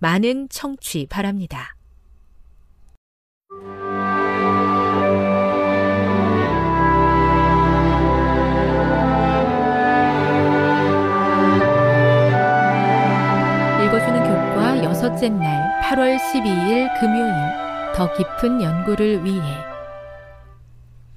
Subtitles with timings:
[0.00, 1.76] 많은 청취 바랍니다.
[13.84, 17.32] 읽어주는 교과 여섯째 날 8월 12일 금요일
[17.94, 19.70] 더 깊은 연구를 위해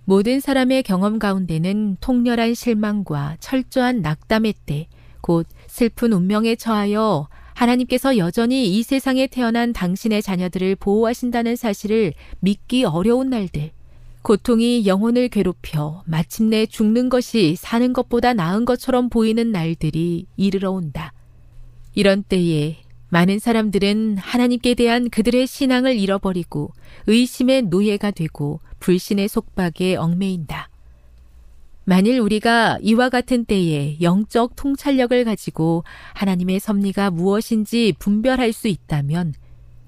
[0.06, 4.88] 모든 사람의 경험 가운데는 통렬한 실망과 철저한 낙담의 때,
[5.22, 13.30] 곧 슬픈 운명에 처하여 하나님께서 여전히 이 세상에 태어난 당신의 자녀들을 보호하신다는 사실을 믿기 어려운
[13.30, 13.72] 날들,
[14.24, 21.14] 고통이 영혼을 괴롭혀 마침내 죽는 것이 사는 것보다 나은 것처럼 보이는 날들이 이르러 온다.
[21.94, 22.78] 이런 때에
[23.10, 26.72] 많은 사람들은 하나님께 대한 그들의 신앙을 잃어버리고
[27.06, 30.70] 의심의 노예가 되고 불신의 속박에 얽매인다.
[31.86, 35.84] 만일 우리가 이와 같은 때에 영적 통찰력을 가지고
[36.14, 39.34] 하나님의 섭리가 무엇인지 분별할 수 있다면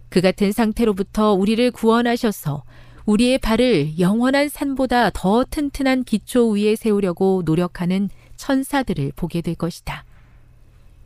[0.09, 2.63] 그 같은 상태로부터 우리를 구원하셔서
[3.05, 10.03] 우리의 발을 영원한 산보다 더 튼튼한 기초 위에 세우려고 노력하는 천사들을 보게 될 것이다.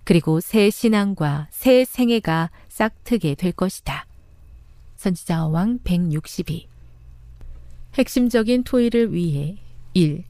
[0.03, 4.07] 그리고 새 신앙과 새 생애가 싹트게 될 것이다.
[4.95, 6.67] 선지자 왕 162.
[7.95, 9.57] 핵심적인 토의를 위해
[9.93, 10.23] 1.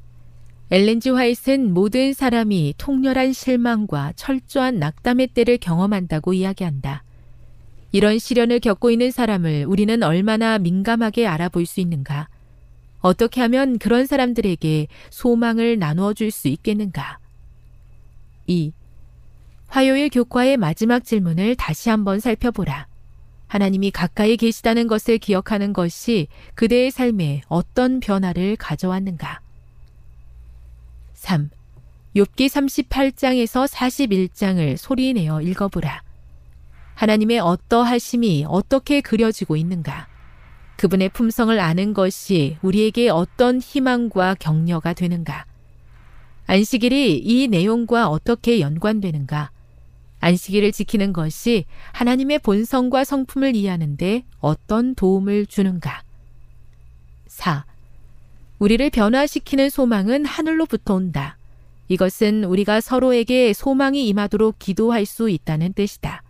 [0.72, 7.03] 엘렌지 화이트는 모든 사람이 통렬한 실망과 철저한 낙담의 때를 경험한다고 이야기한다.
[7.91, 12.28] 이런 시련을 겪고 있는 사람을 우리는 얼마나 민감하게 알아볼 수 있는가?
[13.00, 17.18] 어떻게 하면 그런 사람들에게 소망을 나누어 줄 수 있겠는가?
[18.46, 18.72] 2.
[19.69, 22.88] 화요일 교과의 마지막 질문을 다시 한번 살펴보라.
[23.47, 29.41] 하나님이 가까이 계시다는 것을 기억하는 것이 그대의 삶에 어떤 변화를 가져왔는가?
[31.19, 31.50] 3.
[32.16, 36.02] 욥기 38장에서 41장을 소리내어 읽어보라.
[36.96, 40.07] 하나님의 어떠하심이 어떻게 그려지고 있는가?
[40.78, 45.46] 그분의 품성을 아는 것이 우리에게 어떤 희망과 격려가 되는가?
[46.47, 49.51] 안식일이 이 내용과 어떻게 연관되는가?
[50.22, 56.01] 안식일을 지키는 것이 하나님의 본성과 성품을 이해하는데 어떤 도움을 주는가?
[57.27, 57.65] 4.
[58.59, 61.38] 우리를 변화시키는 소망은 하늘로부터 온다.
[61.88, 66.21] 이것은 우리가 서로에게 소망이 임하도록 기도할 수 있다는 뜻이다.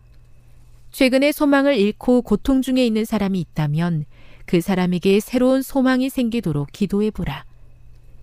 [0.91, 4.05] 최근에 소망을 잃고 고통 중에 있는 사람이 있다면
[4.45, 7.45] 그 사람에게 새로운 소망이 생기도록 기도해 보라.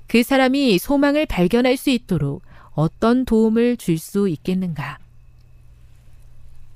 [0.07, 2.43] 그 사람이 소망을 발견할 수 있도록
[2.73, 4.99] 어떤 도움을 줄 수 있겠는가?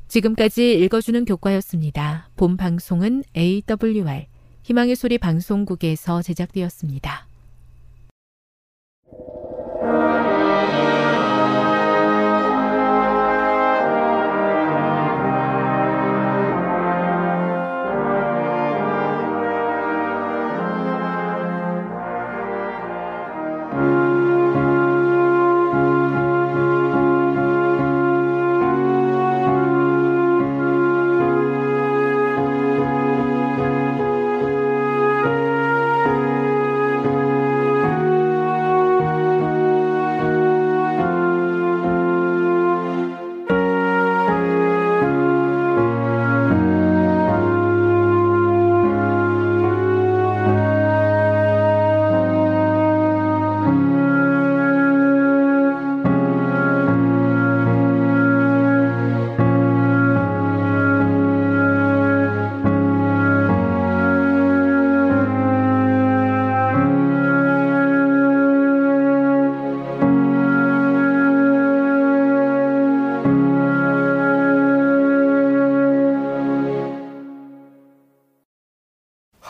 [0.09, 2.29] 지금까지 읽어주는 교과였습니다.
[2.37, 4.26] 본 방송은 AWR
[4.62, 7.30] 희망의 소리 방송국에서 제작되었습니다.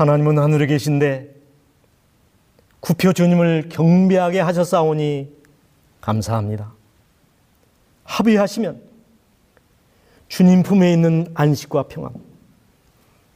[0.01, 1.29] 하나님은 하늘에 계신데
[2.81, 5.31] 구표 주님을 경배하게 하셨사오니
[6.01, 6.73] 감사합니다.
[8.05, 8.81] 합의하시면
[10.29, 12.15] 주님 품에 있는 안식과 평안,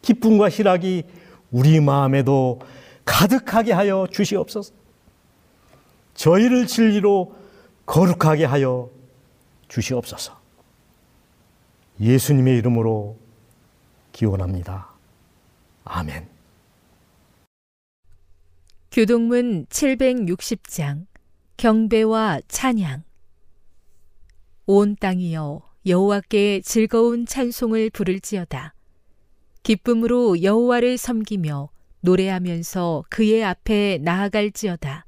[0.00, 1.04] 기쁨과 희락이
[1.50, 2.60] 우리 마음에도
[3.04, 4.72] 가득하게 하여 주시옵소서.
[6.14, 7.34] 저희를 진리로
[7.84, 8.88] 거룩하게 하여
[9.68, 10.34] 주시옵소서.
[12.00, 13.18] 예수님의 이름으로
[14.12, 14.88] 기원합니다.
[15.84, 16.33] 아멘.
[18.94, 21.06] 교동문 760장
[21.56, 23.02] 경배와 찬양.
[24.66, 28.72] 온 땅이여 여호와께 즐거운 찬송을 부를지어다.
[29.64, 31.70] 기쁨으로 여호와를 섬기며
[32.02, 35.06] 노래하면서 그의 앞에 나아갈지어다.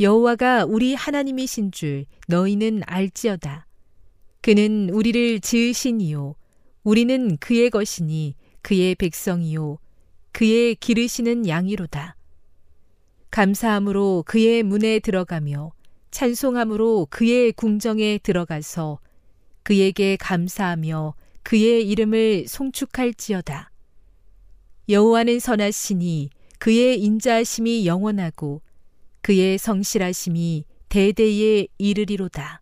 [0.00, 3.66] 여호와가 우리 하나님이신 줄 너희는 알지어다.
[4.42, 6.34] 그는 우리를 지으시니요
[6.82, 9.78] 우리는 그의 것이니 그의 백성이요
[10.32, 12.16] 그의 기르시는 양이로다
[13.34, 15.72] 감사함으로 그의 문에 들어가며
[16.12, 19.00] 찬송함으로 그의 궁정에 들어가서
[19.64, 23.72] 그에게 감사하며 그의 이름을 송축할지어다.
[24.88, 28.62] 여호와는 선하시니 그의 인자하심이 영원하고
[29.20, 32.60] 그의 성실하심이 대대에 이르리로다.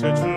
[0.00, 0.35] 곳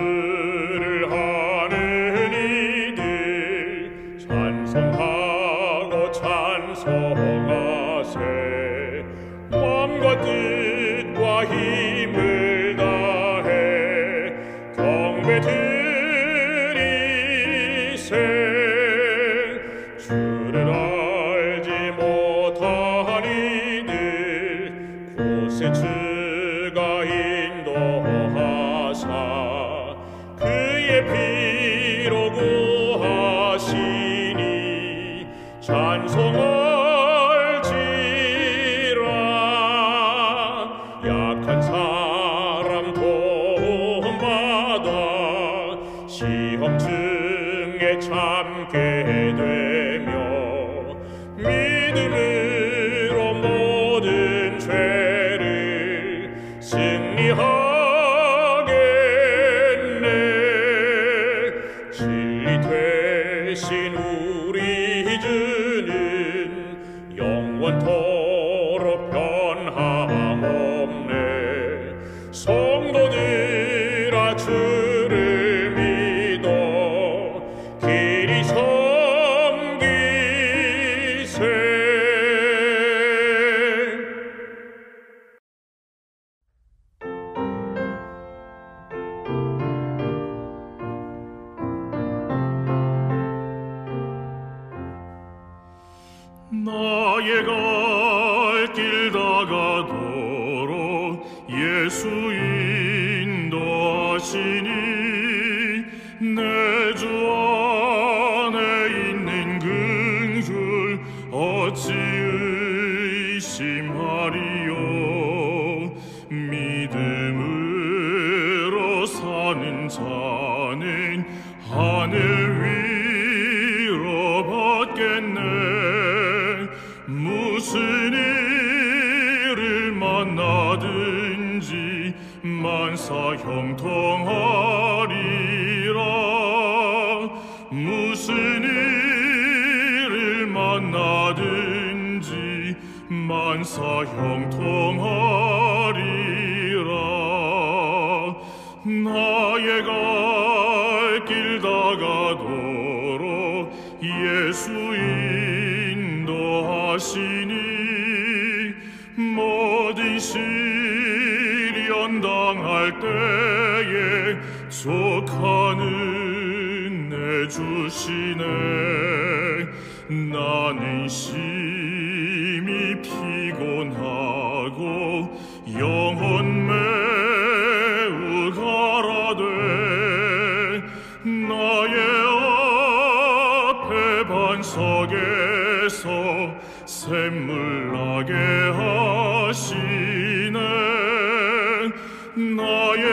[192.36, 193.04] 나의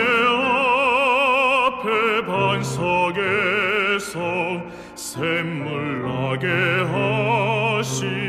[1.66, 3.16] 앞에 반석에서
[4.96, 6.48] 샘물 나게
[6.92, 8.27] 하시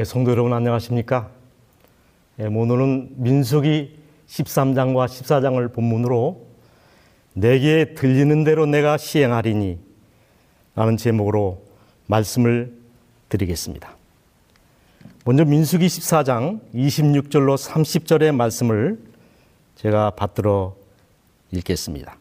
[0.00, 1.28] 예, 성도 여러분 안녕하십니까?
[2.38, 6.46] 예, 오늘은 민수기 13장과 14장을 본문으로
[7.34, 9.78] 내게 들리는 대로 내가 시행하리니
[10.74, 11.62] 라는 제목으로
[12.06, 12.72] 말씀을
[13.28, 13.94] 드리겠습니다.
[15.26, 18.98] 먼저 민수기 14장 26절로 30절의 말씀을
[19.74, 20.76] 제가 받들어
[21.50, 22.16] 읽겠습니다.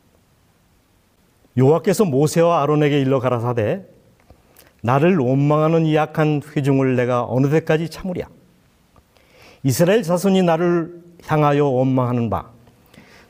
[1.55, 3.85] 여호와께서 모세와 아론에게 일러 가라사대
[4.81, 8.27] 나를 원망하는 이 악한 회중을 내가 어느 때까지 참으랴.
[9.63, 12.59] 이스라엘 자손이 나를 향하여 원망하는 바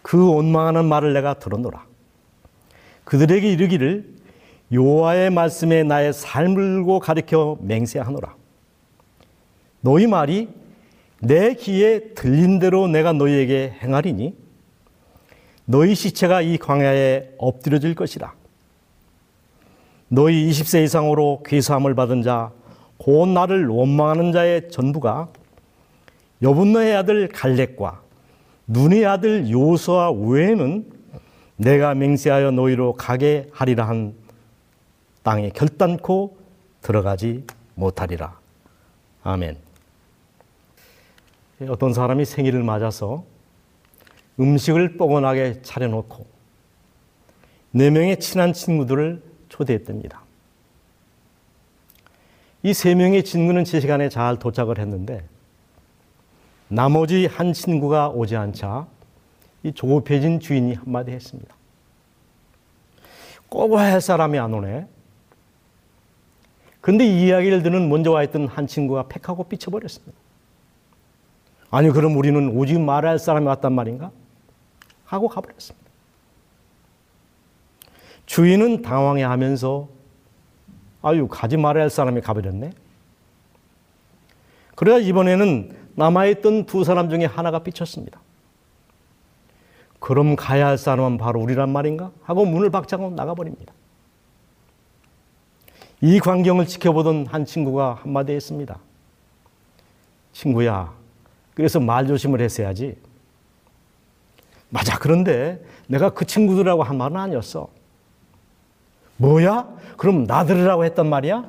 [0.01, 1.85] 그 원망하는 말을 내가 들었노라.
[3.03, 4.15] 그들에게 이르기를
[4.71, 8.35] 여호와의 말씀에 나의 삶을 고 가리켜 맹세하노라.
[9.81, 10.49] 너희 말이
[11.21, 14.35] 내 귀에 들린 대로 내가 너희에게 행하리니
[15.65, 18.33] 너희 시체가 이 광야에 엎드려질 것이라
[20.09, 22.51] 너희 20세 이상으로 귀사함을 받은 자,
[22.97, 25.29] 곧 나를 원망하는 자의 전부가
[26.41, 28.01] 여분노의 아들 갈렙과
[28.67, 30.91] 눈의 아들 요수아 외에는
[31.57, 34.13] 내가 맹세하여 너희로 가게 하리라 한
[35.21, 36.37] 땅에 결단코
[36.81, 37.43] 들어가지
[37.75, 38.39] 못하리라.
[39.23, 39.57] 아멘.
[41.67, 43.25] 어떤 사람이 생일을 맞아서
[44.39, 46.25] 음식을 뻐근하게 차려놓고
[47.71, 50.21] 네 명의 친한 친구들을 초대했답니다.
[52.63, 55.23] 이 세 명의 친구는 제 시간에 잘 도착을 했는데
[56.67, 58.85] 나머지 한 친구가 오지 않자
[59.63, 61.55] 이 조급해진 주인이 한마디 했습니다.
[63.49, 64.87] 꼭할 사람이 안 오네.
[66.81, 70.17] 근데 이 이야기를 듣는 먼저 와 있던 한 친구가 팩하고 삐쳐버렸습니다.
[71.71, 74.11] 아니, 그럼 우리는 오지 말아야 할 사람이 왔단 말인가?
[75.05, 75.88] 하고 가버렸습니다.
[78.29, 79.89] 주인은 당황해 하면서
[81.01, 82.71] 아유, 가지 말아야 할 사람이 가버렸네.
[84.75, 88.21] 그래야 이번에는 남아있던 두 사람 중에 하나가 삐쳤습니다.
[89.99, 92.11] 그럼 가야 할 사람은 바로 우리란 말인가?
[92.21, 93.73] 하고 문을 박차고 나가버립니다.
[96.01, 98.77] 이 광경을 지켜보던 한 친구가 한마디 했습니다.
[100.33, 100.93] 친구야,
[101.55, 102.95] 그래서 말 조심을 했어야지.
[104.69, 107.78] 맞아, 그런데 내가 그 친구들하고 한 말은 아니었어.
[109.19, 109.67] 뭐야?
[109.97, 111.45] 그럼 나 들으라고 했단 말이야?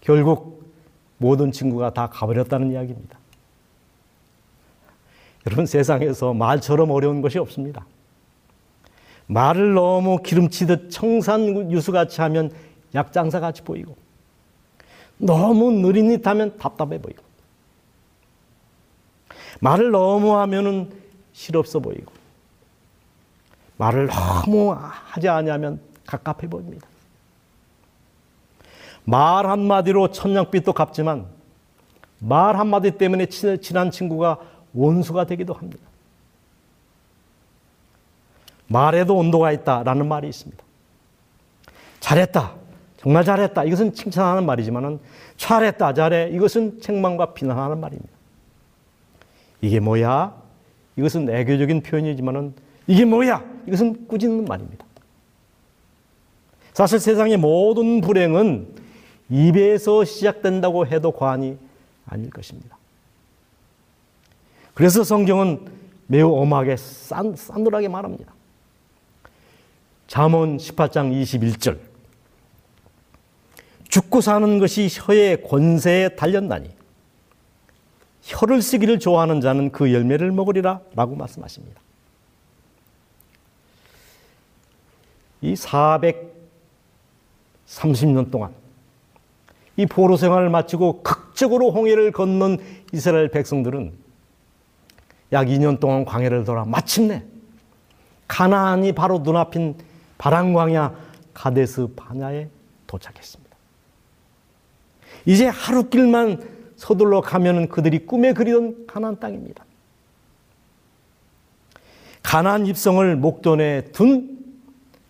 [0.00, 0.72] 결국
[1.18, 3.18] 모든 친구가 다 가버렸다는 이야기입니다.
[5.46, 7.86] 여러분 세상에서 말처럼 어려운 것이 없습니다.
[9.28, 12.50] 말을 너무 기름치듯 청산 유수같이 하면
[12.94, 13.96] 약장사 같이 보이고
[15.18, 17.22] 너무 느린 듯 하면 답답해 보이고
[19.60, 20.90] 말을 너무 하면은
[21.32, 22.12] 실없어 보이고
[23.76, 26.86] 말을 너무 하지 않으면 갑갑해 보입니다.
[29.04, 31.26] 말 한마디로 천냥빚도 갚지만
[32.18, 34.38] 말 한마디 때문에 친한 친구가
[34.74, 35.82] 원수가 되기도 합니다.
[38.68, 40.62] 말에도 온도가 있다라는 말이 있습니다.
[42.00, 42.54] 잘했다.
[42.98, 43.64] 정말 잘했다.
[43.64, 44.98] 이것은 칭찬하는 말이지만은
[45.36, 45.94] 잘했다.
[45.94, 46.30] 잘해.
[46.30, 48.12] 이것은 책망과 비난하는 말입니다.
[49.60, 50.34] 이게 뭐야?
[50.96, 52.54] 이것은 애교적인 표현이지만은
[52.86, 53.55] 이게 뭐야?
[53.66, 54.84] 이것은 꾸짖는 말입니다.
[56.72, 58.74] 사실 세상의 모든 불행은
[59.30, 61.56] 입에서 시작된다고 해도 과언이
[62.06, 62.76] 아닐 것입니다.
[64.74, 65.66] 그래서 성경은
[66.06, 68.32] 매우 엄하게 싼, 싸늘하게 말합니다.
[70.06, 71.78] 잠언 18장 21절
[73.88, 76.70] 죽고 사는 것이 혀의 권세에 달렸나니
[78.22, 81.80] 혀를 쓰기를 좋아하는 자는 그 열매를 먹으리라 라고 말씀하십니다.
[85.40, 88.54] 이 430년 동안
[89.76, 92.58] 이 포로 생활을 마치고 극 극적으로 홍해를 건넌
[92.92, 93.92] 이스라엘 백성들은
[95.32, 97.22] 약 2년 동안 광야를 돌아 마침내
[98.26, 99.76] 가나안이 바로 눈앞인
[100.16, 100.94] 바람광야
[101.34, 102.48] 가데스 바냐에
[102.86, 103.54] 도착했습니다.
[105.26, 106.42] 이제 하루 길만
[106.76, 109.62] 서둘러 가면 그들이 꿈에 그리던 가나안 땅입니다.
[112.22, 114.35] 가나안 입성을 목전에 둔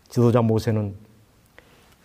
[0.09, 0.95] 지도자 모세는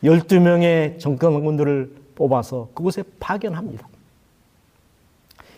[0.04, 3.88] 12명의 정탐꾼들을 뽑아서 그곳에 파견합니다.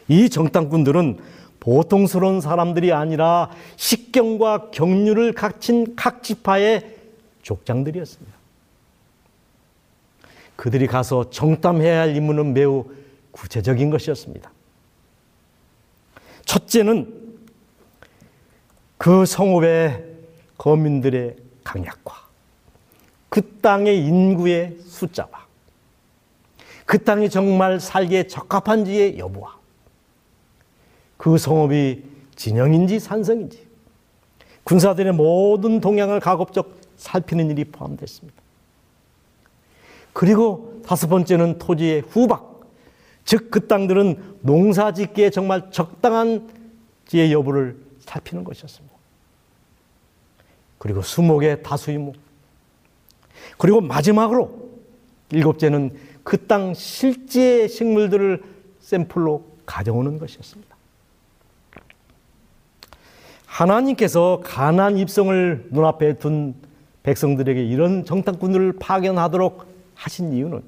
[0.07, 1.19] 이 정탐꾼들은
[1.59, 6.97] 보통스러운 사람들이 아니라 식경과 경륜을 갖춘 각 지파의
[7.41, 8.33] 족장들이었습니다.
[10.57, 12.85] 그들이 가서 정탐해야 할 임무는 매우
[13.31, 14.51] 구체적인 것이었습니다.
[16.45, 17.37] 첫째는
[18.97, 20.05] 그 성읍의
[20.57, 22.22] 거민들의 강약과
[23.33, 25.47] 그 땅의 인구의 숫자와
[26.85, 29.57] 그 땅이 정말 살기에 적합한지의 여부와
[31.17, 32.03] 그 성읍이
[32.35, 33.65] 진영인지 산성인지
[34.63, 38.39] 군사들의 모든 동향을 가급적 살피는 일이 포함됐습니다.
[40.13, 42.61] 그리고 다섯 번째는 토지의 후박,
[43.25, 46.51] 즉 그 땅들은 농사 짓기에 정말 적당한
[47.07, 48.95] 지의 여부를 살피는 것이었습니다.
[50.77, 52.22] 그리고 수목의 다수이목,
[53.63, 54.51] 그리고 마지막으로
[55.31, 55.91] 일곱째는
[56.23, 58.43] 그 땅 실제 식물들을
[58.81, 60.75] 샘플로 가져오는 것이었습니다.
[63.45, 66.55] 하나님께서 가난 입성을 눈앞에 둔
[67.03, 70.61] 백성들에게 이런 정탐꾼들을 파견하도록 하신 이유는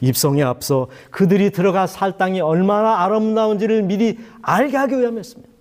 [0.00, 5.53] 입성에 앞서 그들이 들어가 살 땅이 얼마나 아름다운지를 미리 알게 하기 위함이었습니다.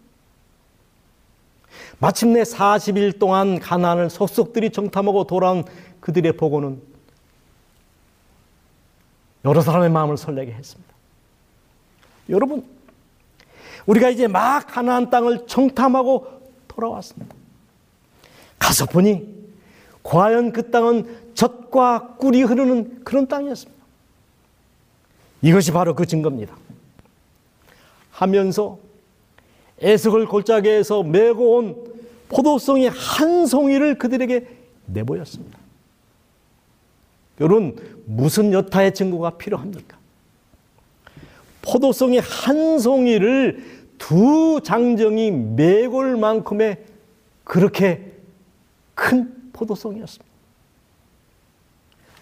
[2.00, 5.64] 마침내 40일 동안 가난을 속속들이 정탐하고 돌아온
[6.00, 6.82] 그들의 보고는
[9.46, 10.94] 여러 사람의 마음을 설레게 했습니다.
[12.30, 12.66] 여러분,
[13.86, 17.36] 우리가 이제 막 가나안 땅을 정탐하고 돌아왔습니다.
[18.58, 19.28] 가서 보니
[20.04, 23.84] 과연 그 땅은 젖과 꿀이 흐르는 그런 땅이었습니다.
[25.42, 26.56] 이것이 바로 그 증거입니다.
[28.12, 28.78] 하면서
[29.84, 31.94] 애석을 골짜기에서 메고 온
[32.30, 34.48] 포도송이 한 송이를 그들에게
[34.86, 35.60] 내보였습니다.
[37.42, 39.98] 여러분, 무슨 여타의 증거가 필요합니까?
[41.62, 46.84] 포도송이 한 송이를 두 장정이 메골 만큼의
[47.44, 48.14] 그렇게
[48.96, 50.34] 큰 포도송이었습니다.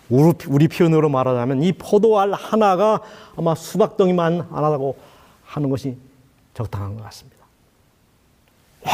[0.10, 3.02] 우리 표현으로 말하자면 이 포도알 하나가
[3.38, 4.98] 아마 수박덩이만 하나라고
[5.46, 5.96] 하는 것이
[6.54, 7.31] 적당한 것 같습니다.
[8.84, 8.92] 와,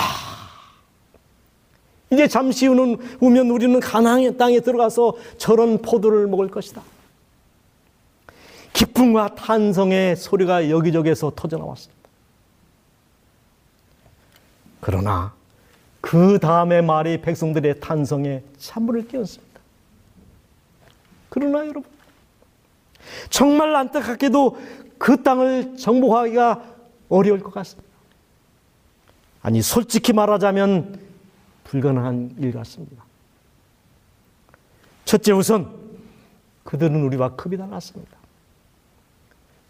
[2.11, 6.81] 이제 잠시 후는 우면 우리는 가나안의 땅에 들어가서 저런 포도를 먹을 것이다.
[8.73, 11.97] 기쁨과 탄성의 소리가 여기저기에서 터져 나왔습니다.
[14.79, 15.33] 그러나
[15.99, 19.59] 그 다음의 말이 백성들의 탄성에 찬물을 끼얹습니다.
[21.29, 21.83] 그러나 여러분,
[23.29, 24.57] 정말 안타깝게도
[24.97, 26.63] 그 땅을 정복하기가
[27.09, 27.86] 어려울 것 같습니다.
[29.47, 30.99] 아니, 솔직히 말하자면
[31.63, 33.05] 불가능한 일 같습니다.
[35.05, 35.73] 첫째 우선,
[36.65, 38.11] 그들은 우리와 급이 달랐습니다.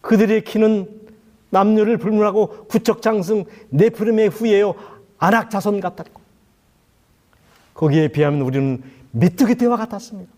[0.01, 1.09] 그들의 키는
[1.51, 4.73] 남녀를 불문하고 구척장승 네프림의 후예요
[5.19, 6.21] 안악 자손 같았고
[7.75, 10.31] 거기에 비하면 우리는 메뚜기 떼와 같았습니다.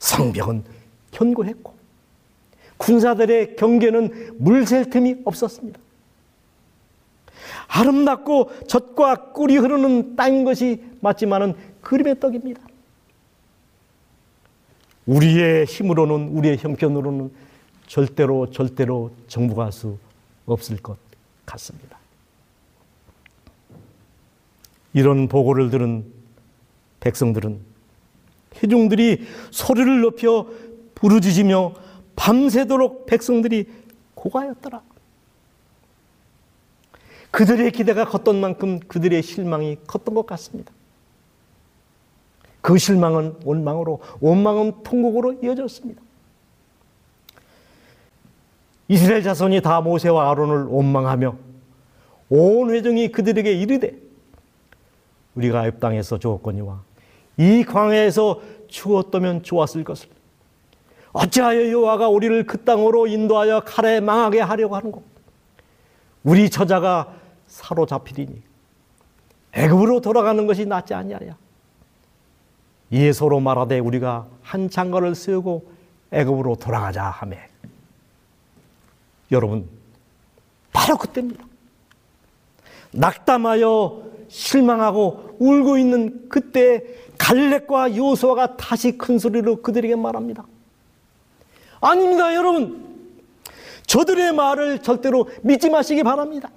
[0.00, 0.64] 성벽은
[1.12, 1.72] 견고했고
[2.78, 5.83] 군사들의 경계는 물샐 틈이 없었습니다.
[7.68, 12.62] 아름답고 젖과 꿀이 흐르는 땅인 것이 맞지만은 그림의 떡입니다.
[15.06, 17.30] 우리의 힘으로는 우리의 형편으로는
[17.86, 19.98] 절대로 절대로 정복할 수
[20.46, 20.96] 없을 것
[21.44, 21.98] 같습니다.
[24.94, 26.04] 이런 보고를 들은
[27.00, 27.60] 백성들은
[28.62, 30.46] 회중들이 소리를 높여
[30.94, 31.74] 부르짖으며
[32.16, 33.66] 밤새도록 백성들이
[34.14, 34.82] 고가였더라.
[37.34, 40.72] 그들의 기대가 컸던 만큼 그들의 실망이 컸던 것 같습니다.
[42.60, 46.00] 그 실망은 원망으로, 원망은 통곡으로 이어졌습니다.
[48.86, 51.36] 이스라엘 자손이 다 모세와 아론을 원망하며
[52.28, 53.98] 온 회중이 그들에게 이르되
[55.34, 56.82] 우리가 애굽 땅에서 죽었거니와
[57.38, 60.08] 이 광야에서 죽었다면 좋았을 것을
[61.12, 65.02] 어찌하여 여호와가 우리를 그 땅으로 인도하여 칼에 망하게 하려고 하는고
[66.22, 68.42] 우리 처자가 사로잡히리니
[69.52, 71.36] 애굽으로 돌아가는 것이 낫지 아니하냐
[72.90, 75.72] 이에 서로 말하되 우리가 한 장가를 세우고
[76.12, 77.38] 애굽으로 돌아가자 하매
[79.30, 79.68] 여러분
[80.74, 81.44] 바로 그때입니다.
[82.92, 86.82] 낙담하여 실망하고 울고 있는 그때
[87.16, 90.44] 갈렙과 요수아가 다시 큰 소리로 그들에게 말합니다.
[91.80, 92.84] 아닙니다, 여러분.
[93.86, 96.50] 저들의 말을 절대로 믿지 마시기 바랍니다.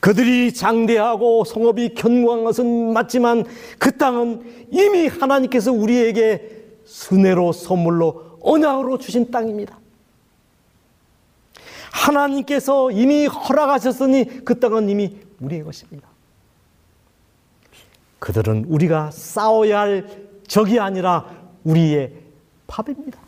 [0.00, 3.44] 그들이 장대하고 성업이 견고한 것은 맞지만
[3.78, 9.78] 그 땅은 이미 하나님께서 우리에게 순회로 선물로 언약으로 주신 땅입니다.
[11.92, 16.08] 하나님께서 이미 허락하셨으니 그 땅은 이미 우리의 것입니다.
[18.18, 20.06] 그들은 우리가 싸워야 할
[20.46, 21.26] 적이 아니라
[21.64, 22.12] 우리의
[22.66, 23.18] 밥입니다.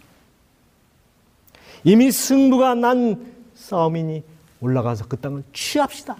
[1.84, 4.22] 이미 승부가 난 싸움이니
[4.60, 6.16] 올라가서 그 땅을 취합시다.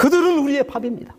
[0.00, 1.14] 그들은 우리의 밥입니다.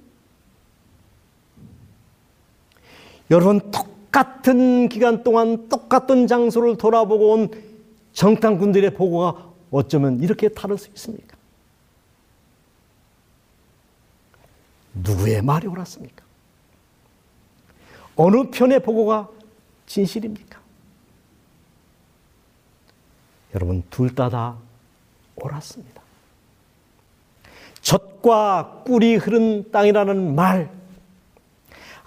[3.30, 7.52] 여러분, 똑같은 기간 동안 똑같은 장소를 돌아보고 온
[8.14, 11.38] 정탐꾼들의 보고가 어쩌면 이렇게 다를 수 있습니까?
[14.96, 16.26] 누구의 말이 옳았습니까?
[18.16, 19.30] 어느 편의 보고가
[19.86, 20.60] 진실입니까?
[23.54, 24.58] 여러분, 둘 다 다
[25.36, 26.01] 옳았습니다.
[27.92, 30.72] 젖과 꿀이 흐른 땅이라는 말,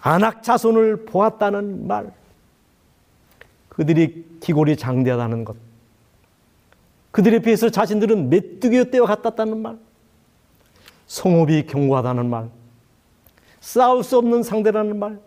[0.00, 2.10] 안악 자손을 보았다는 말,
[3.68, 5.56] 그들이 기골이 장대하다는 것,
[7.10, 9.78] 그들에 비해서 자신들은 메뚜기의 떼와 같았다는 말,
[11.06, 12.48] 성업이 견고하다는 말,
[13.60, 15.20] 싸울 수 없는 상대라는 말,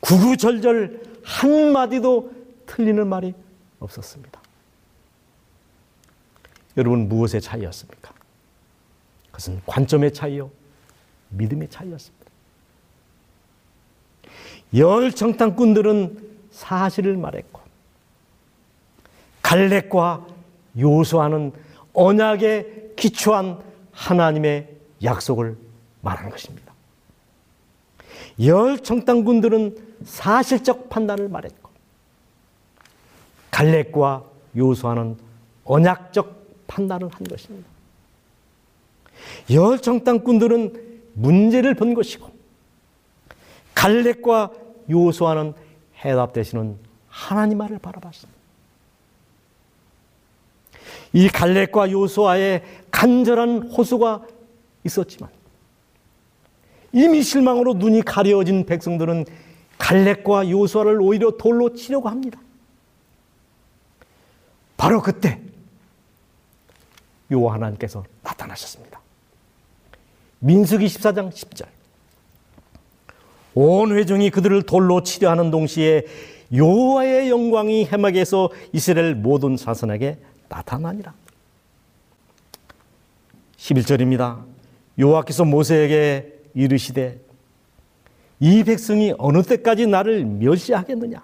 [0.00, 2.32] 구구절절 한마디도
[2.66, 3.34] 틀리는 말이
[3.78, 4.40] 없었습니다.
[6.76, 8.19] 여러분, 무엇의 차이였습니까?
[9.40, 10.50] 그것은 관점의 차이요,
[11.30, 12.26] 믿음의 차이였습니다.
[14.76, 17.60] 열 정탐꾼들은 사실을 말했고,
[19.42, 20.26] 갈렙과
[20.78, 21.52] 요소하는
[21.94, 23.60] 언약에 기초한
[23.92, 25.56] 하나님의 약속을
[26.02, 26.72] 말한 것입니다.
[28.44, 31.70] 열 정탐꾼들은 사실적 판단을 말했고,
[33.50, 34.24] 갈렙과
[34.56, 35.16] 요소하는
[35.64, 37.79] 언약적 판단을 한 것입니다.
[39.52, 42.30] 열 정탐꾼들은 문제를 본 것이고,
[43.74, 44.50] 갈렙과
[44.90, 45.54] 요소하는
[46.04, 46.76] 해답 되시는
[47.08, 48.40] 하나님 말을 바라봤습니다.
[51.12, 54.26] 이 갈렙과 요소아의 간절한 호소가
[54.84, 55.30] 있었지만
[56.92, 59.24] 이미 실망으로 눈이 가려진 백성들은
[59.78, 62.40] 갈렙과 요소아를 오히려 돌로 치려고 합니다.
[64.76, 65.40] 바로 그때
[67.32, 68.99] 요 하나님께서 나타나셨습니다.
[70.40, 71.66] 민수기 14장 10절.
[73.54, 76.04] 온 회중이 그들을 돌로 치려 하는 동시에
[76.52, 81.14] 여호와의 영광이 해막에서 이스라엘 모든 자손에게 나타나니라.
[83.56, 84.42] 11절입니다.
[84.98, 87.20] 여호와께서 모세에게 이르시되
[88.40, 91.22] 이 백성이 어느 때까지 나를 멸시하겠느냐?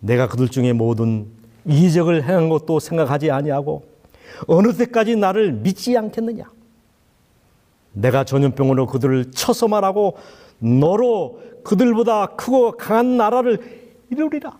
[0.00, 1.28] 내가 그들 중에 모든
[1.64, 3.84] 이적을 행한 것도 생각하지 아니하고
[4.48, 6.50] 어느 때까지 나를 믿지 않겠느냐?
[7.92, 10.16] 내가 전염병으로 그들을 쳐서 말하고
[10.58, 13.58] 너로 그들보다 크고 강한 나라를
[14.10, 14.56] 이루리라.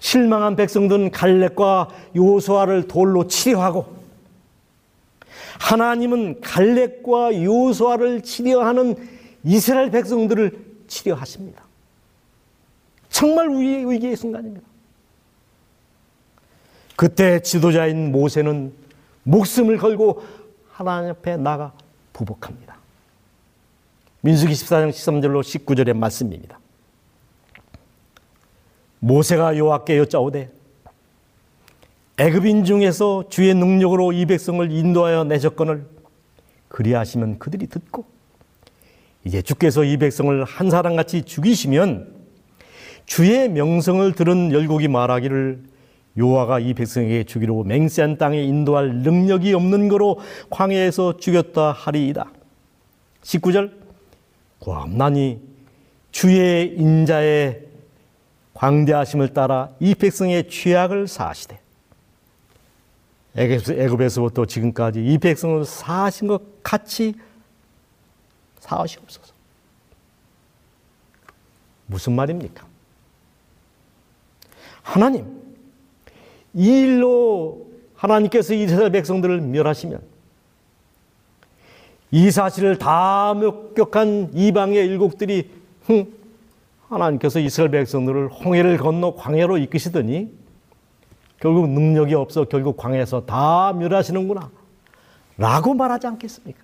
[0.00, 4.02] 실망한 백성들은 갈렙과 요소아를 돌로 치료하고
[5.60, 8.96] 하나님은 갈렙과 요소아를 치료하는
[9.44, 10.58] 이스라엘 백성들을
[10.88, 11.62] 치료하십니다.
[13.08, 14.66] 정말 위기의, 순간입니다.
[16.96, 18.72] 그때 지도자인 모세는
[19.22, 20.22] 목숨을 걸고
[20.72, 21.72] 하나님 앞에 나가
[22.12, 22.76] 부복합니다.
[24.22, 26.58] 민수기 14장 13절로 19절의 말씀입니다.
[29.00, 30.50] 모세가 여호와께 여짜오되
[32.18, 35.84] 애굽인 중에서 주의 능력으로 이 백성을 인도하여 내셨거늘
[36.68, 38.04] 그리하시면 그들이 듣고
[39.24, 42.14] 이제 주께서 이 백성을 한 사람같이 죽이시면
[43.06, 45.71] 주의 명성을 들은 열국이 말하기를
[46.18, 50.20] 요하가 이 백성에게 주기로 맹세한 땅에 인도할 능력이 없는 거로
[50.50, 52.30] 광야에서 죽였다 하리이다.
[53.22, 53.72] 19절
[54.58, 55.40] 고함나니
[56.10, 57.66] 주의 인자의
[58.54, 61.58] 광대하심을 따라 이 백성의 죄악을 사시되
[63.34, 67.14] 애굽에서부터 지금까지 이 백성을 사신 것 같이
[68.60, 69.32] 사하시옵소서.
[71.86, 72.66] 무슨 말입니까?
[74.82, 75.41] 하나님,
[76.54, 80.00] 이 일로 하나님께서 이스라엘 백성들을 멸하시면
[82.10, 85.50] 이 사실을 다 목격한 이방의 일국들이
[85.84, 86.12] 흥,
[86.88, 90.30] 하나님께서 이스라엘 백성들을 홍해를 건너 광야로 이끄시더니
[91.40, 94.50] 결국 능력이 없어 결국 광야에서 다 멸하시는구나.
[95.38, 96.62] 라고 말하지 않겠습니까?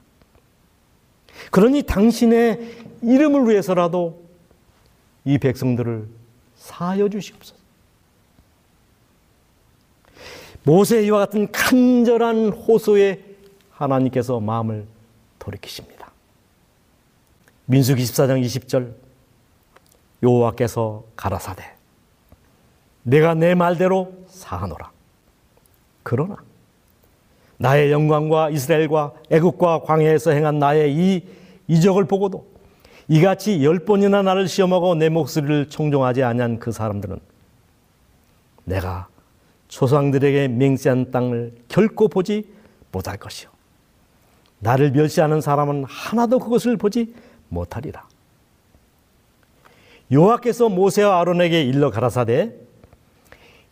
[1.50, 2.60] 그러니 당신의
[3.02, 4.22] 이름을 위해서라도
[5.24, 6.06] 이 백성들을
[6.56, 7.57] 사여 주시옵소서.
[10.68, 13.24] 모세와 같은 간절한 호소에
[13.70, 14.86] 하나님께서 마음을
[15.38, 16.10] 돌이키십니다.
[17.64, 18.92] 민수기 14장 20절
[20.22, 21.64] 여호와께서 가라사대
[23.02, 24.90] 내가 내 말대로 사하노라.
[26.02, 26.36] 그러나
[27.56, 31.26] 나의 영광과 이스라엘과 애국과 광야에서 행한 나의 이
[31.68, 32.46] 이적을 보고도
[33.08, 37.18] 이같이 열 번이나 나를 시험하고 내 목소리를 청종하지 아니한 그 사람들은
[38.64, 39.08] 내가
[39.68, 42.50] 조상들에게 맹세한 땅을 결코 보지
[42.90, 43.50] 못할 것이요
[44.60, 47.14] 나를 멸시하는 사람은 하나도 그것을 보지
[47.48, 48.06] 못하리라.
[50.10, 52.54] 여호와께서 모세와 아론에게 일러 가라사대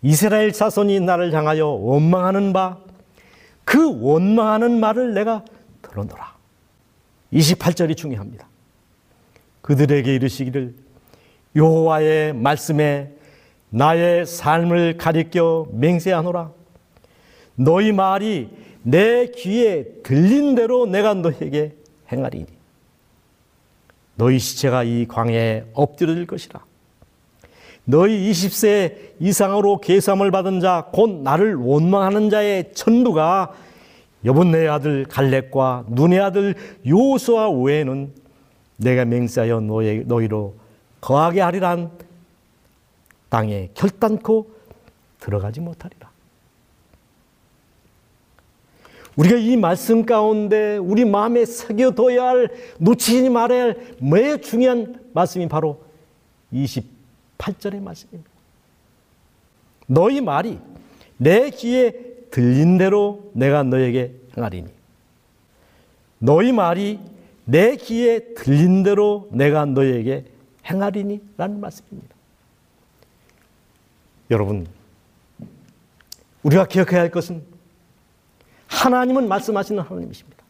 [0.02, 2.87] 이스라엘 자손이 나를 향하여 원망하는 바
[3.66, 5.44] 그 원망하는 말을 내가
[5.82, 6.37] 들어노라.
[7.32, 8.48] 28절이 중요합니다.
[9.61, 10.72] 그들에게 이르시기를
[11.56, 13.15] 여호와의 말씀에
[13.70, 16.50] 나의 삶을 가리켜 맹세하노라.
[17.57, 18.48] 너희 말이
[18.83, 21.74] 내 귀에 들린 대로 내가 너에게
[22.11, 22.46] 행하리니.
[24.16, 26.61] 너희 시체가 이 광야에 엎드려질 것이라.
[27.85, 33.52] 너희 20세 이상으로 계삼을 받은 자, 곧 나를 원망하는 자의 전부가
[34.24, 36.55] 여분네 아들 갈렙과 눈의 아들
[36.87, 38.12] 요수아 외에는
[38.76, 40.55] 내가 맹세하여 너희, 너희로
[41.00, 41.90] 거하게 하리란
[43.28, 44.50] 땅에 결단코
[45.18, 46.10] 들어가지 못하리라.
[49.16, 55.82] 우리가 이 말씀 가운데 우리 마음에 새겨둬야 할, 놓치지 말아야 할 매우 중요한 말씀이 바로
[56.52, 58.30] 28절의 말씀입니다.
[59.86, 60.58] 너희 말이
[61.16, 61.92] 내 귀에
[62.30, 64.68] 들린 대로 내가 너에게 행하리니.
[66.18, 67.00] 너희 말이
[67.44, 70.24] 내 귀에 들린 대로 내가 너에게
[70.68, 72.15] 행하리니 라는 말씀입니다.
[74.30, 74.66] 여러분,
[76.42, 77.42] 우리가 기억해야 할 것은
[78.66, 80.44] 하나님은 말씀하시는 하나님이십니다.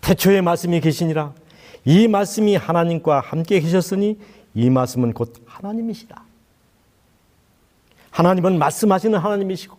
[0.00, 1.34] 태초에 말씀이 계시니라
[1.84, 4.18] 이 말씀이 하나님과 함께 계셨으니
[4.54, 6.22] 이 말씀은 곧 하나님이시다.
[8.10, 9.76] 하나님은 말씀하시는 하나님이시고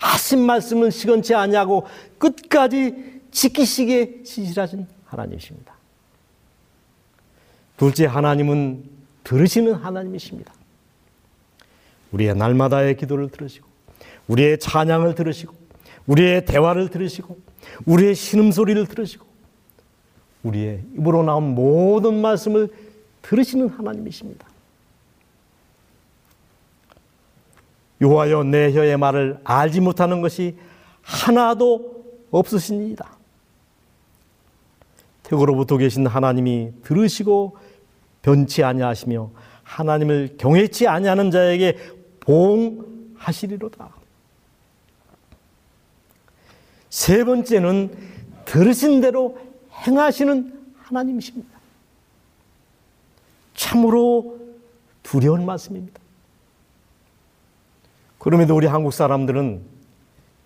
[0.00, 1.86] 하신 말씀은 시건치 아니하고
[2.18, 5.74] 끝까지 지키시게 지시하신 하나님이십니다.
[7.76, 8.84] 둘째 하나님은
[9.24, 10.52] 들으시는 하나님이십니다.
[12.12, 13.66] 우리의 날마다의 기도를 들으시고
[14.28, 15.54] 우리의 찬양을 들으시고
[16.06, 17.38] 우리의 대화를 들으시고
[17.86, 19.26] 우리의 신음소리를 들으시고
[20.42, 22.68] 우리의 입으로 나온 모든 말씀을
[23.22, 24.46] 들으시는 하나님이십니다.
[28.00, 30.56] 여호와여 내 혀의 말을 알지 못하는 것이
[31.02, 33.16] 하나도 없으시니이다.
[35.22, 37.56] 태고로부터 계신 하나님이 들으시고
[38.22, 39.30] 변치 아니하시며
[39.62, 41.78] 하나님을 경외치 아니하는 자에게
[42.22, 43.90] 봉하시리로다.
[46.90, 47.96] 세 번째는
[48.44, 49.38] 들으신 대로
[49.86, 51.58] 행하시는 하나님이십니다.
[53.54, 54.38] 참으로
[55.02, 56.00] 두려운 말씀입니다.
[58.18, 59.62] 그럼에도 우리 한국 사람들은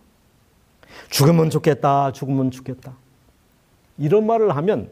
[1.09, 2.93] 죽으면 좋겠다, 죽으면 죽겠다.
[3.97, 4.89] 이런 말을 하면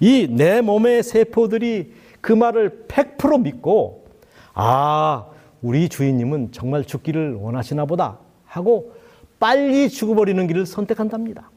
[0.00, 4.06] 이 내 몸의 세포들이 그 말을 100% 믿고
[4.54, 5.26] 아,
[5.60, 8.94] 우리 주인님은 정말 죽기를 원하시나 보다 하고
[9.40, 11.50] 빨리 죽어버리는 길을 선택한답니다.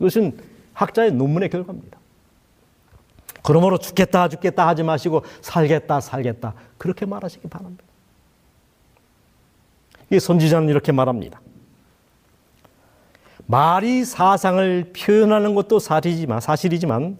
[0.00, 0.36] 이것은
[0.72, 1.98] 학자의 논문의 결과입니다.
[3.42, 6.54] 그러므로 죽겠다, 죽겠다 하지 마시고 살겠다, 살겠다.
[6.78, 7.84] 그렇게 말하시기 바랍니다.
[10.10, 11.40] 이 선지자는 이렇게 말합니다.
[13.46, 17.18] 말이 사상을 표현하는 것도 사실이지만, 사실이지만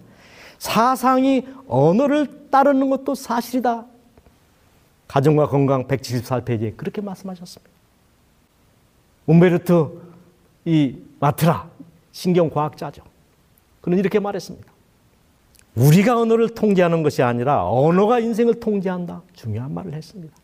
[0.58, 3.84] 사상이 언어를 따르는 것도 사실이다.
[5.08, 7.70] 가정과 건강 174페이지에 그렇게 말씀하셨습니다.
[9.26, 9.88] 움베르트
[10.64, 11.68] 이 마트라
[12.12, 13.02] 신경과학자죠.
[13.80, 14.72] 그는 이렇게 말했습니다.
[15.74, 19.22] 우리가 언어를 통제하는 것이 아니라 언어가 인생을 통제한다.
[19.34, 20.34] 중요한 말을 했습니다.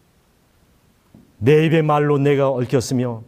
[1.39, 3.23] 내 입의 말로 내가 얽혔으며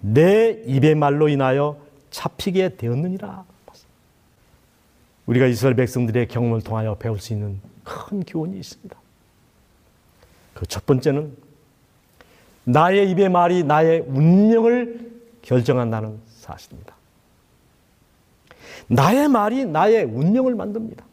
[0.00, 1.78] 내 입의 말로 인하여
[2.10, 3.44] 잡히게 되었느니라.
[5.26, 8.96] 우리가 이스라엘 백성들의 경험을 통하여 배울 수 있는 큰 교훈이 있습니다.
[10.54, 11.36] 그 첫 번째는
[12.64, 15.10] 나의 입의 말이 나의 운명을
[15.42, 16.94] 결정한다는 사실입니다.
[18.88, 21.04] 나의 말이 나의 운명을 만듭니다.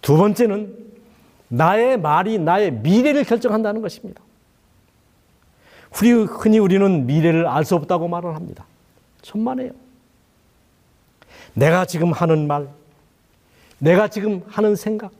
[0.00, 0.74] 두 번째는
[1.48, 4.23] 나의 말이 나의 미래를 결정한다는 것입니다.
[5.94, 8.66] 흔히 우리는 미래를 알 수 없다고 말을 합니다.
[9.22, 9.70] 천만에요.
[11.54, 12.68] 내가 지금 하는 말,
[13.78, 15.12] 내가 지금 하는 생각,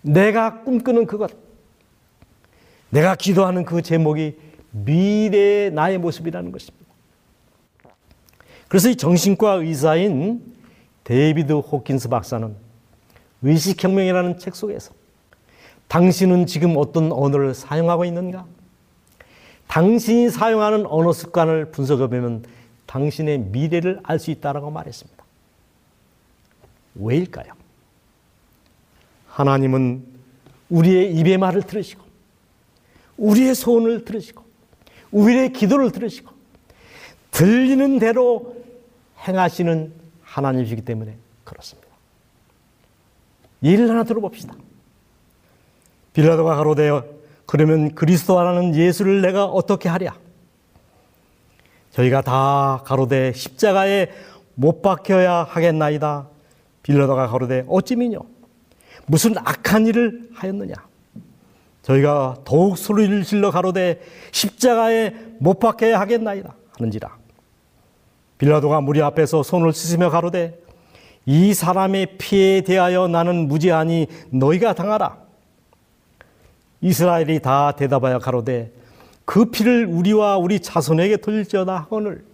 [0.00, 1.30] 내가 꿈꾸는 그것,
[2.90, 4.38] 내가 기도하는 그 제목이
[4.70, 6.86] 미래의 나의 모습이라는 것입니다.
[8.68, 10.56] 그래서 이 정신과 의사인
[11.04, 12.54] 데이비드 호킨스 박사는
[13.42, 14.92] 의식혁명이라는 책 속에서
[15.88, 18.44] 당신은 지금 어떤 언어를 사용하고 있는가?
[19.68, 22.44] 당신이 사용하는 언어 습관을 분석해보면
[22.86, 25.24] 당신의 미래를 알 수 있다라고 말했습니다.
[26.94, 27.52] 왜일까요?
[29.28, 30.04] 하나님은
[30.70, 32.02] 우리의 입의 말을 들으시고,
[33.18, 34.42] 우리의 소원을 들으시고,
[35.10, 36.30] 우리의 기도를 들으시고,
[37.32, 38.56] 들리는 대로
[39.26, 41.86] 행하시는 하나님이시기 때문에 그렇습니다.
[43.62, 44.54] 예를 하나 들어봅시다.
[46.14, 46.90] 빌라도가 가로되
[47.46, 50.14] 그러면 그리스도라는 예수를 내가 어떻게 하랴?
[51.92, 54.08] 저희가 다 가로되 십자가에
[54.54, 56.28] 못 박혀야 하겠나이다.
[56.82, 58.20] 빌라도가 가로되 어찌미뇨?
[59.06, 60.74] 무슨 악한 일을 하였느냐?
[61.82, 64.02] 저희가 더욱 소리를 질러 가로되
[64.32, 67.16] 십자가에 못 박혀야 하겠나이다 하는지라.
[68.38, 70.58] 빌라도가 무리 앞에서 손을 씻으며 가로되
[71.24, 75.25] 이 사람의 피에 대하여 나는 무지하니 너희가 당하라.
[76.80, 78.72] 이스라엘이 다 대답하여 가로되
[79.24, 82.24] 그 피를 우리와 우리 자손에게 돌릴지어다 하거늘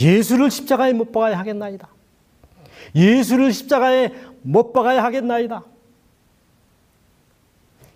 [0.00, 1.88] 예수를 십자가에 못 박아야 하겠나이다.
[2.94, 5.62] 예수를 십자가에 못 박아야 하겠나이다.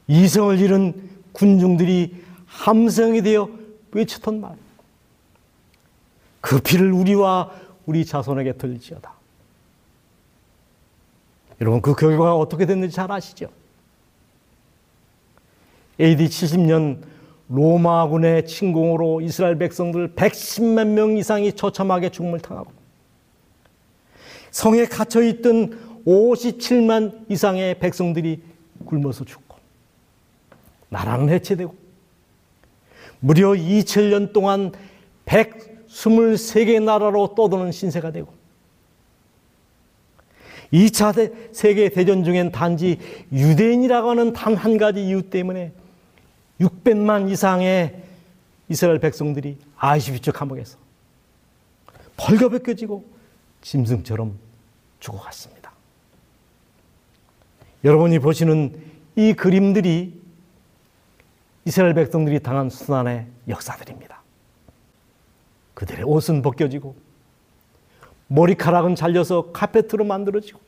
[0.07, 3.49] 이성을 잃은 군중들이 함성이 되어
[3.93, 4.57] 외쳤던 말.
[6.43, 7.51] 그 피를 우리와
[7.87, 9.14] 우리 자손에게 돌릴지어다.
[11.61, 13.49] 여러분 그 결과가 어떻게 됐는지 잘 아시죠?
[16.01, 17.03] AD 70년
[17.49, 22.73] 로마군의 침공으로 이스라엘 백성들 110만 명 이상이 처참하게 죽음을 당하고
[24.51, 28.43] 성에 갇혀 있던 57만 이상의 백성들이
[28.85, 29.57] 굶어서 죽고
[30.89, 31.75] 나라는 해체되고
[33.21, 34.73] 무려 2000년 동안
[35.27, 38.34] 123개 나라로 떠도는 신세가 되고
[40.75, 42.99] 2차 세계 대전 중엔 단지
[43.33, 45.73] 유대인이라고 하는 단 한 가지 이유 때문에
[46.61, 48.03] 600만 이상의
[48.69, 50.79] 이스라엘 백성들이 아이슈비츠 감옥에서
[52.17, 53.05] 벌거벗겨지고
[53.63, 54.37] 짐승처럼
[55.01, 55.73] 죽어갔습니다.
[57.85, 58.81] 여러분이 보시는
[59.17, 60.21] 이 그림들이
[61.67, 64.23] 이스라엘 백성들이 당한 순환의 역사들입니다.
[65.75, 66.97] 그들의 옷은 벗겨지고
[68.29, 70.64] 머리카락은 잘려서 카페트로 만들어지고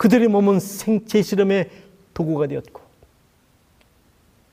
[0.00, 1.68] 그들의 몸은 생체 실험의
[2.14, 2.80] 도구가 되었고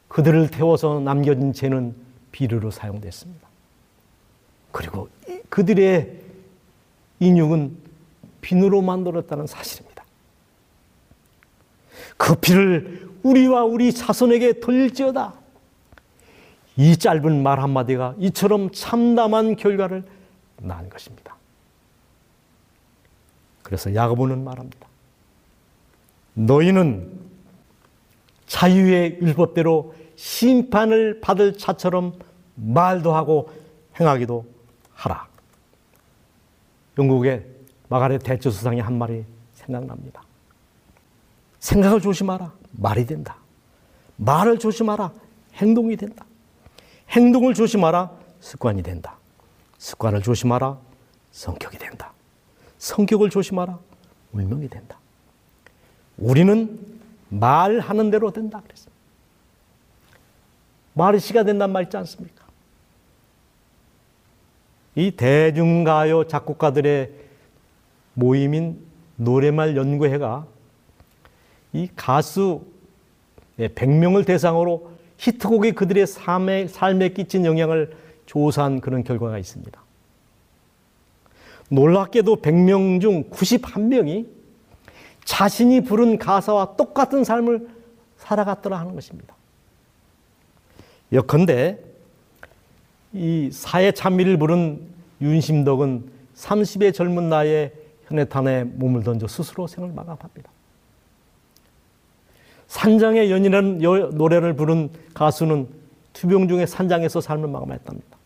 [0.09, 1.95] 그들을 태워서 남겨진 죄는
[2.33, 3.47] 비료로 사용됐습니다.
[4.73, 5.07] 그리고
[5.47, 6.19] 그들의
[7.21, 7.77] 인육은
[8.41, 10.03] 비누로 만들었다는 사실입니다.
[12.17, 15.33] 그 피를 우리와 우리 자손에게 돌릴지어다.
[16.75, 20.03] 이 짧은 말 한마디가 이처럼 참담한 결과를
[20.57, 21.37] 낳은 것입니다.
[23.63, 24.86] 그래서 야고보는 말합니다.
[26.37, 27.11] 너희는
[28.45, 32.13] 자유의 율법대로 심판을 받을 자처럼
[32.55, 33.49] 말도 하고
[33.99, 34.45] 행하기도
[34.93, 35.27] 하라.
[36.97, 37.45] 영국의
[37.89, 40.21] 마가렛 대처 수상의 한 말이 생각납니다.
[41.59, 42.53] 생각을 조심하라.
[42.71, 43.37] 말이 된다.
[44.17, 45.11] 말을 조심하라.
[45.55, 46.25] 행동이 된다.
[47.09, 48.11] 행동을 조심하라.
[48.39, 49.17] 습관이 된다.
[49.77, 50.77] 습관을 조심하라.
[51.31, 52.13] 성격이 된다.
[52.77, 53.77] 성격을 조심하라.
[54.33, 54.99] 운명이 된다.
[56.17, 56.79] 우리는
[57.29, 58.97] 말하는 대로 된다 그랬습니다.
[60.93, 62.45] 말이 시가 된단 말 있지 않습니까?
[64.95, 67.11] 이 대중가요 작곡가들의
[68.15, 68.79] 모임인
[69.15, 70.47] 노래말 연구회가
[71.73, 72.65] 이 가수
[73.59, 77.95] 100명을 대상으로 히트곡이 그들의 삶에, 삶에 끼친 영향을
[78.25, 79.79] 조사한 그런 결과가 있습니다.
[81.69, 84.36] 놀랍게도 100명 중 91명이
[85.27, 87.67] 자신이 부른 가사와 똑같은 삶을
[88.15, 89.35] 살아갔더라 하는 것입니다.
[91.11, 91.77] 예컨대
[93.11, 94.81] 이 사회 찬미를 부른
[95.19, 97.73] 윤심덕은 30의 젊은 나이에
[98.05, 100.49] 현해탄에 몸을 던져 스스로 생을 마감합니다.
[102.67, 105.67] 산장의 연이라는 노래를 부른 가수는
[106.13, 108.17] 투병 중에 산장에서 삶을 마감했답니다.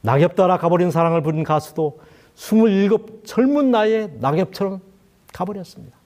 [0.00, 2.00] 낙엽 따라 가버린 사랑을 부른 가수도
[2.36, 4.91] 27 젊은 나이에 낙엽처럼
[5.32, 5.96] 가버렸습니다.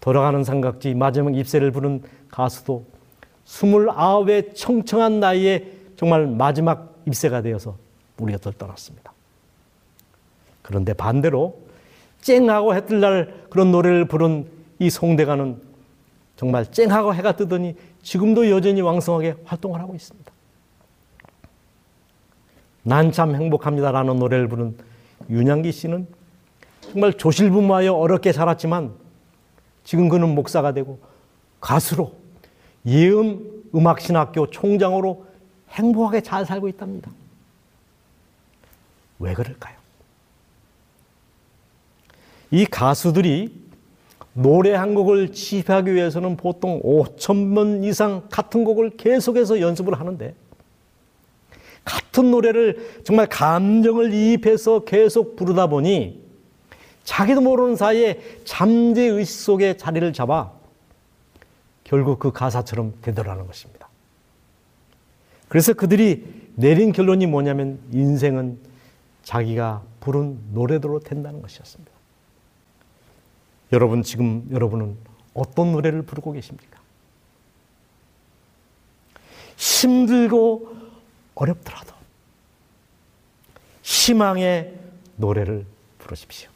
[0.00, 2.84] 돌아가는 삼각지 마지막 입새를 부른 가수도
[3.46, 7.76] 29의 청청한 나이에 정말 마지막 입새가 되어서
[8.18, 9.12] 우리가 덜 떠났습니다.
[10.62, 11.60] 그런데 반대로
[12.20, 15.60] 쨍하고 해 뜰 날 그런 노래를 부른 이 송대가는
[16.36, 20.32] 정말 쨍하고 해가 뜨더니 지금도 여전히 왕성하게 활동을 하고 있습니다.
[22.82, 24.76] 난 참 행복합니다라는 노래를 부른
[25.30, 26.06] 윤양기 씨는
[26.96, 28.94] 정말 조실부모하여 어렵게 자랐지만
[29.84, 30.98] 지금 그는 목사가 되고
[31.60, 32.14] 가수로
[32.86, 35.26] 예음 음악신학교 총장으로
[35.72, 37.10] 행복하게 잘 살고 있답니다.
[39.18, 39.76] 왜 그럴까요?
[42.50, 43.52] 이 가수들이
[44.32, 50.34] 노래 한 곡을 취입하기 위해서는 보통 5천 번 이상 같은 곡을 계속해서 연습을 하는데
[51.84, 56.24] 같은 노래를 정말 감정을 이입해서 계속 부르다 보니
[57.06, 60.50] 자기도 모르는 사이에 잠재의식 속에 자리를 잡아
[61.84, 63.88] 결국 그 가사처럼 되더라는 것입니다.
[65.48, 68.58] 그래서 그들이 내린 결론이 뭐냐면 인생은
[69.22, 71.92] 자기가 부른 노래대로 된다는 것이었습니다.
[73.72, 74.96] 여러분 지금 여러분은
[75.32, 76.80] 어떤 노래를 부르고 계십니까?
[79.56, 80.76] 힘들고
[81.36, 81.94] 어렵더라도
[83.82, 84.74] 희망의
[85.16, 85.66] 노래를
[85.98, 86.55] 부르십시오.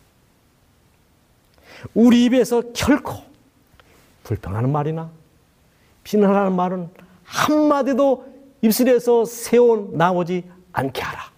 [1.95, 3.14] 우리 입에서 결코
[4.24, 5.11] 불평하는 말이나
[6.05, 6.89] 비난하는 말은
[7.24, 8.31] 한마디도
[8.62, 11.31] 입술에서 새어 나오지 않게 하라.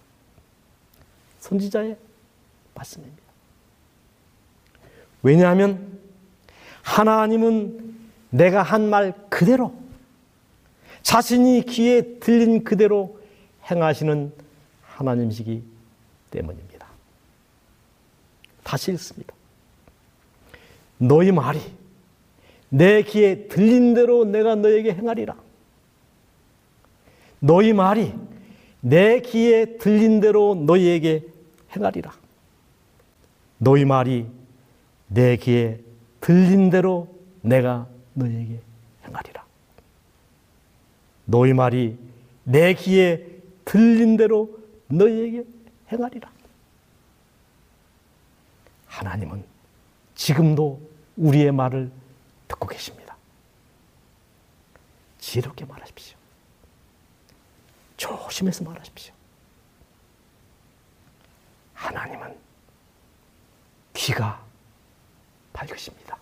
[1.39, 1.97] 선지자의
[2.75, 3.23] 말씀입니다.
[5.21, 5.99] 왜냐하면
[6.81, 7.93] 하나님은
[8.29, 9.73] 내가 한 말 그대로
[11.01, 13.19] 자신이 귀에 들린 그대로
[13.69, 14.33] 행하시는
[14.81, 15.63] 하나님이시기
[16.31, 16.87] 때문입니다.
[18.63, 19.33] 다시 읽습니다.
[21.07, 21.59] 너희 말이
[22.69, 25.35] 내 귀에 들린 대로 내가 너에게 행하리라.
[27.39, 28.13] 너희 말이
[28.79, 31.27] 내 귀에 들린 대로 너희에게
[31.75, 32.13] 행하리라.
[33.57, 34.25] 너희 말이
[35.07, 35.79] 내 귀에
[36.21, 38.59] 들린 대로 내가 너희에게
[39.05, 39.45] 행하리라.
[41.25, 41.97] 너희 말이
[42.45, 43.27] 내 귀에
[43.65, 45.43] 들린 대로 너희에게
[45.91, 46.31] 행하리라.
[48.87, 49.43] 하나님은
[50.15, 51.91] 지금도 우리의 말을
[52.47, 53.15] 듣고 계십니다.
[55.19, 56.17] 지혜롭게 말하십시오.
[57.97, 59.13] 조심해서 말하십시오.
[61.73, 62.37] 하나님은
[63.93, 64.43] 귀가
[65.53, 66.17] 밝으십니다.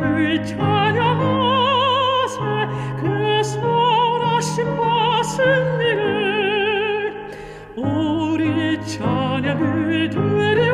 [0.00, 0.30] 그
[7.76, 10.70] 우리 찬양을 드리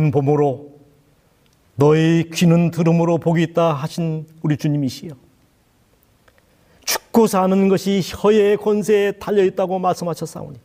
[0.00, 0.80] 눈은 봄으로
[1.76, 5.12] 너희 귀는 들음으로 복이 있다 하신 우리 주님이시여.
[6.84, 10.58] 죽고 사는 것이 혀의 권세에 달려 있다고 말씀하셨사오니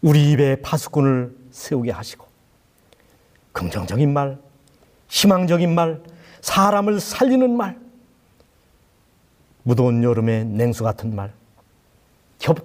[0.00, 2.26] 우리 입에 파수꾼을 세우게 하시고
[3.52, 4.38] 긍정적인 말,
[5.08, 6.02] 희망적인 말,
[6.40, 7.78] 사람을 살리는 말,
[9.64, 11.32] 무더운 여름의 냉수 같은 말,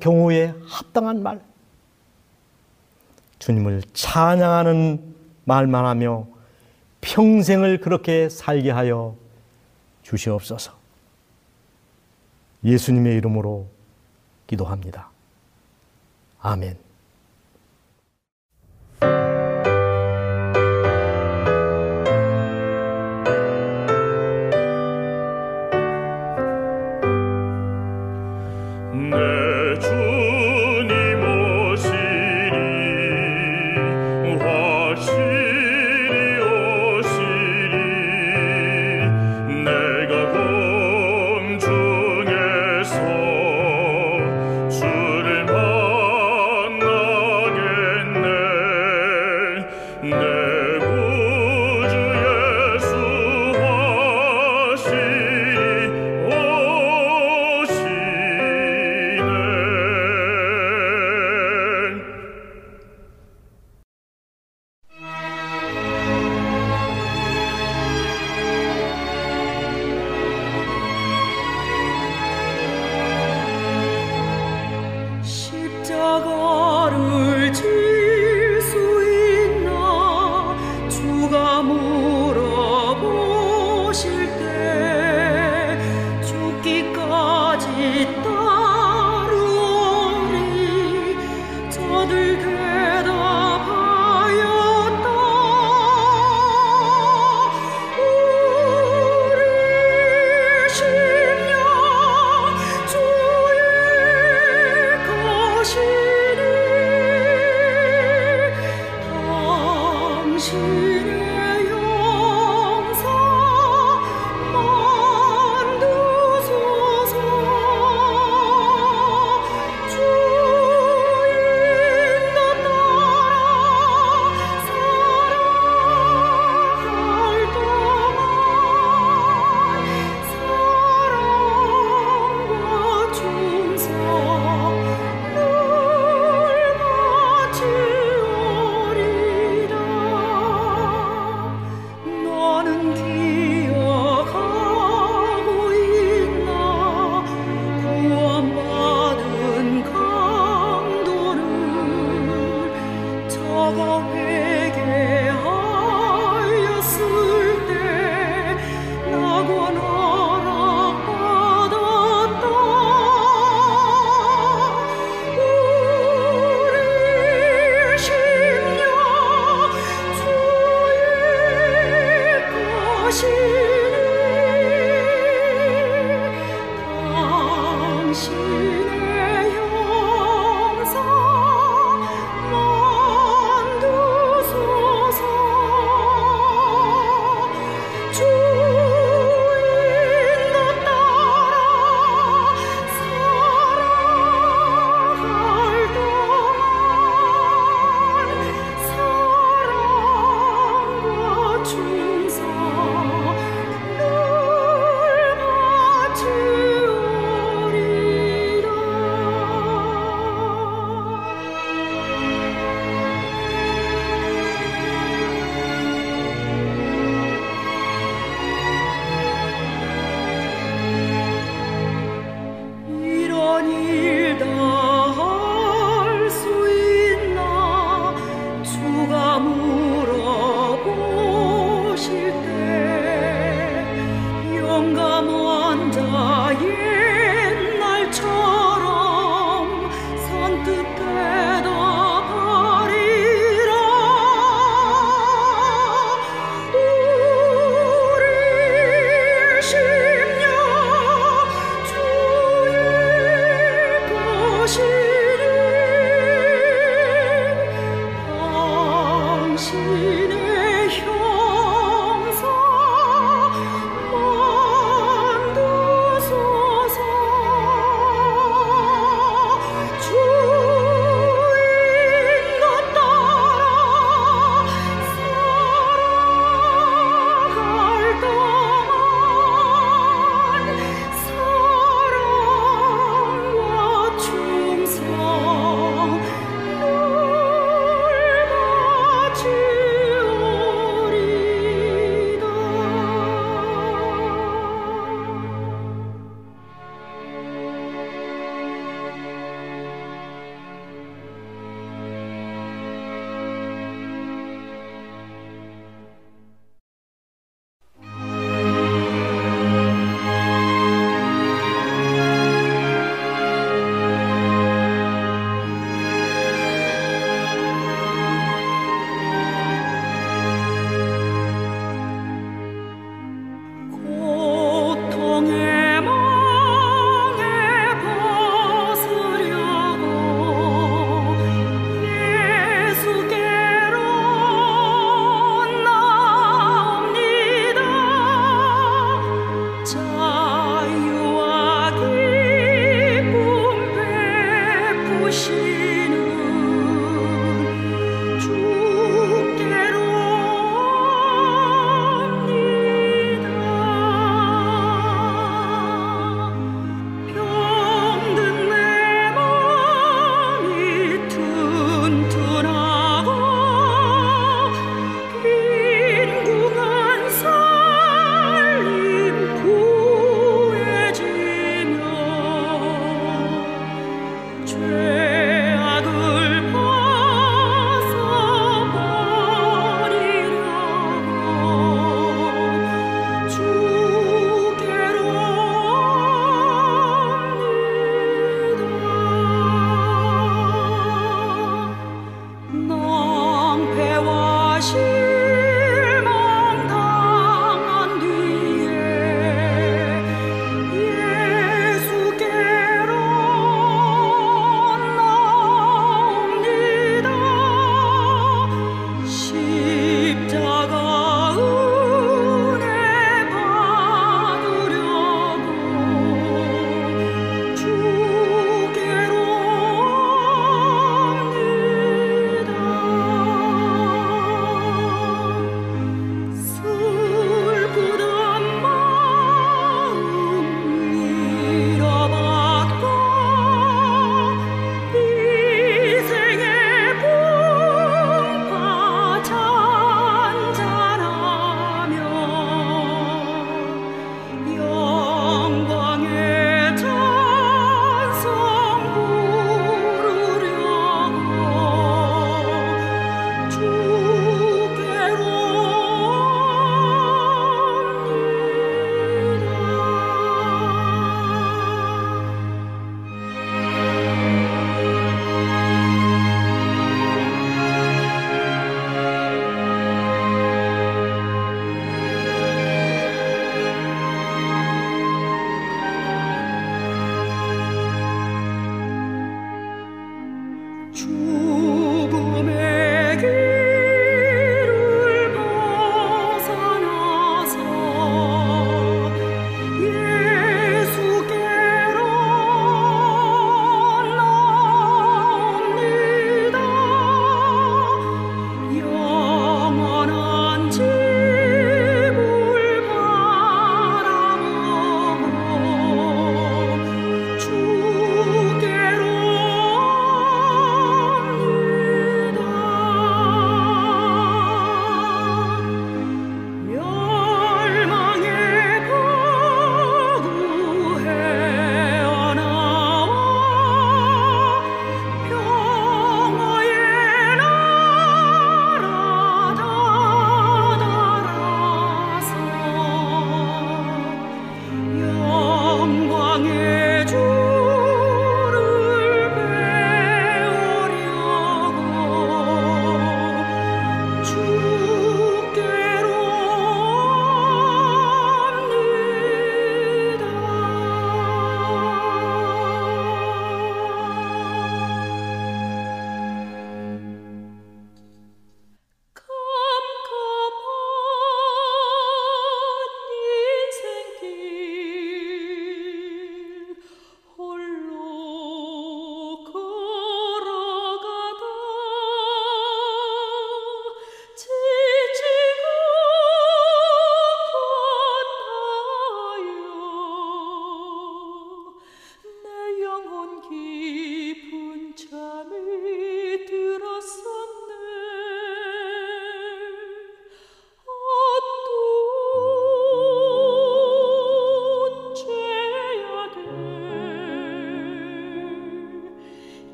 [0.00, 1.49] 경우에 합당한 말,
[3.40, 5.14] 주님을 찬양하는
[5.44, 6.28] 말만 하며
[7.00, 9.16] 평생을 그렇게 살게 하여
[10.02, 10.72] 주시옵소서.
[12.62, 13.66] 예수님의 이름으로
[14.46, 15.10] 기도합니다.
[16.40, 16.89] 아멘.